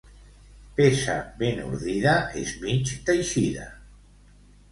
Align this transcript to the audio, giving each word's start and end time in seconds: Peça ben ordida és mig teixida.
Peça 0.79 1.17
ben 1.41 1.59
ordida 1.67 2.15
és 2.43 2.55
mig 2.65 2.91
teixida. 3.11 3.67